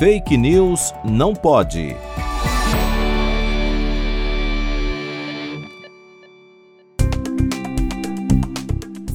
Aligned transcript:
Fake 0.00 0.34
News 0.34 0.94
não 1.04 1.34
pode. 1.34 1.94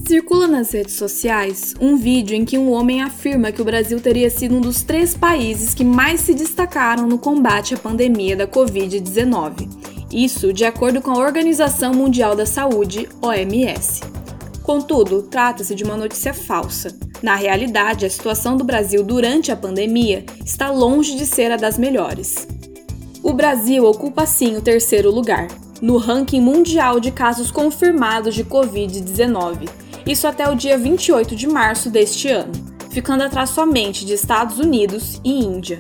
Circula 0.08 0.46
nas 0.46 0.72
redes 0.72 0.94
sociais 0.94 1.74
um 1.82 1.98
vídeo 1.98 2.36
em 2.36 2.46
que 2.46 2.60
um 2.60 2.72
homem 2.72 3.02
afirma 3.02 3.52
que 3.52 3.64
o 3.64 3.66
Brasil 3.66 4.00
teria 4.00 4.30
sido 4.30 4.58
um 4.58 4.62
dos 4.62 4.84
três 4.84 5.18
países 5.18 5.74
que 5.74 5.84
mais 5.84 6.22
se 6.22 6.36
destacaram 6.36 7.08
no 7.08 7.18
combate 7.18 7.74
à 7.74 7.78
pandemia 7.80 8.36
da 8.36 8.46
Covid-19. 8.48 9.68
Isso 10.12 10.54
de 10.54 10.66
acordo 10.66 11.02
com 11.02 11.10
a 11.10 11.18
Organização 11.18 11.96
Mundial 11.96 12.36
da 12.36 12.46
Saúde, 12.46 13.10
OMS. 13.24 14.02
Contudo, 14.62 15.24
trata-se 15.24 15.74
de 15.74 15.84
uma 15.84 15.98
notícia 15.98 16.32
falsa. 16.32 16.96
Na 17.22 17.36
realidade, 17.36 18.06
a 18.06 18.10
situação 18.10 18.58
do 18.58 18.64
Brasil 18.64 19.04
durante 19.04 19.52
a 19.52 19.56
pandemia 19.56 20.26
está 20.46 20.70
longe 20.70 21.16
de 21.16 21.26
ser 21.26 21.52
a 21.52 21.58
das 21.58 21.78
melhores. 21.78 22.48
O 23.24 23.34
Brasil 23.34 23.86
ocupa 23.86 24.26
sim 24.26 24.56
o 24.56 24.62
terceiro 24.62 25.12
lugar, 25.12 25.48
no 25.82 25.98
ranking 25.98 26.42
mundial 26.42 27.00
de 27.00 27.12
casos 27.12 27.52
confirmados 27.52 28.36
de 28.36 28.44
Covid-19 28.44 29.86
isso 30.06 30.28
até 30.28 30.48
o 30.48 30.54
dia 30.56 30.78
28 30.78 31.36
de 31.36 31.48
março 31.48 31.90
deste 31.90 32.30
ano, 32.30 32.54
ficando 32.92 33.24
atrás 33.24 33.50
somente 33.50 34.06
de 34.06 34.14
Estados 34.14 34.60
Unidos 34.60 35.20
e 35.24 35.44
Índia. 35.44 35.80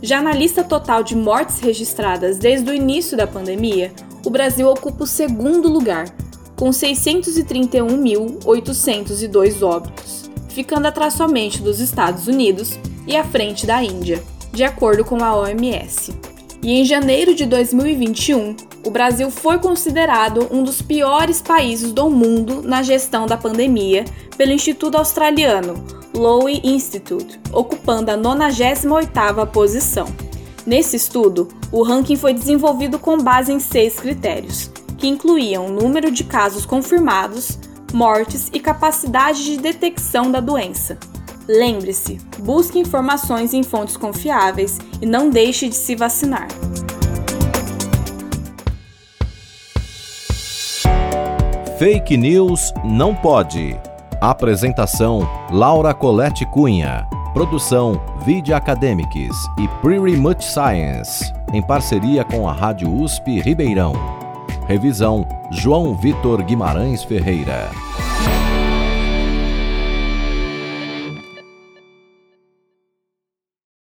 Já 0.00 0.22
na 0.22 0.32
lista 0.32 0.62
total 0.62 1.02
de 1.02 1.16
mortes 1.16 1.58
registradas 1.58 2.38
desde 2.38 2.70
o 2.70 2.74
início 2.74 3.16
da 3.16 3.26
pandemia, 3.26 3.92
o 4.24 4.30
Brasil 4.30 4.68
ocupa 4.68 5.02
o 5.02 5.06
segundo 5.06 5.68
lugar, 5.68 6.08
com 6.54 6.70
631.802 6.70 9.66
óbitos, 9.66 10.30
ficando 10.56 10.86
atrás 10.86 11.12
somente 11.12 11.60
dos 11.60 11.80
Estados 11.80 12.26
Unidos 12.26 12.78
e 13.06 13.14
à 13.14 13.22
frente 13.22 13.66
da 13.66 13.84
Índia, 13.84 14.24
de 14.54 14.64
acordo 14.64 15.04
com 15.04 15.22
a 15.22 15.36
OMS. 15.36 16.14
E 16.62 16.72
em 16.72 16.82
janeiro 16.82 17.34
de 17.34 17.44
2021, 17.44 18.56
o 18.82 18.90
Brasil 18.90 19.30
foi 19.30 19.58
considerado 19.58 20.48
um 20.50 20.62
dos 20.62 20.80
piores 20.80 21.42
países 21.42 21.92
do 21.92 22.08
mundo 22.08 22.62
na 22.62 22.82
gestão 22.82 23.26
da 23.26 23.36
pandemia 23.36 24.06
pelo 24.38 24.50
Instituto 24.50 24.96
Australiano 24.96 25.74
Lowy 26.14 26.62
Institute, 26.64 27.38
ocupando 27.52 28.10
a 28.10 28.16
98ª 28.16 29.46
posição. 29.48 30.06
Nesse 30.64 30.96
estudo, 30.96 31.48
o 31.70 31.82
ranking 31.82 32.16
foi 32.16 32.32
desenvolvido 32.32 32.98
com 32.98 33.18
base 33.18 33.52
em 33.52 33.60
seis 33.60 34.00
critérios, 34.00 34.70
que 34.96 35.06
incluíam 35.06 35.68
número 35.68 36.10
de 36.10 36.24
casos 36.24 36.64
confirmados, 36.64 37.58
mortes 37.96 38.50
e 38.52 38.60
capacidade 38.60 39.42
de 39.42 39.56
detecção 39.56 40.30
da 40.30 40.38
doença. 40.38 40.98
Lembre-se, 41.48 42.18
busque 42.40 42.78
informações 42.78 43.54
em 43.54 43.62
fontes 43.62 43.96
confiáveis 43.96 44.78
e 45.00 45.06
não 45.06 45.30
deixe 45.30 45.66
de 45.66 45.74
se 45.74 45.96
vacinar. 45.96 46.46
Fake 51.78 52.18
News 52.18 52.70
não 52.84 53.14
pode. 53.14 53.78
Apresentação: 54.20 55.26
Laura 55.50 55.94
Colette 55.94 56.44
Cunha. 56.46 57.06
Produção: 57.32 57.98
Video 58.26 58.54
Academics 58.54 59.36
e 59.58 59.68
Pretty 59.80 60.18
Much 60.18 60.42
Science, 60.42 61.32
em 61.50 61.62
parceria 61.62 62.24
com 62.24 62.46
a 62.46 62.52
Rádio 62.52 62.92
USP 62.92 63.40
Ribeirão. 63.40 64.15
Revisão: 64.66 65.26
João 65.50 65.94
Vitor 65.94 66.42
Guimarães 66.42 67.02
Ferreira. 67.04 67.70